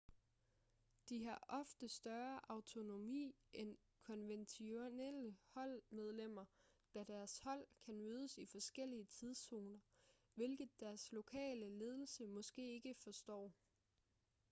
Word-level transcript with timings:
de 1.09 1.23
har 1.23 1.45
ofte 1.49 1.89
større 1.89 2.39
autonomi 2.49 3.35
end 3.53 3.77
konventionelle 4.03 5.37
holdmedlemmer 5.53 6.45
da 6.93 7.03
deres 7.03 7.37
hold 7.39 7.65
kan 7.85 7.95
mødes 7.97 8.37
i 8.37 8.45
forskellige 8.45 9.05
tidszoner 9.05 9.79
hvilket 10.33 10.79
deres 10.79 11.11
lokale 11.11 11.69
ledelse 11.69 12.27
måske 12.27 12.73
ikke 12.73 12.93
forstår 12.95 13.53